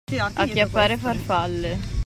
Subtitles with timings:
[0.33, 1.77] Acchiappare farfalle.